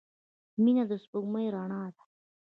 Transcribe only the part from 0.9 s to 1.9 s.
سپوږمۍ رڼا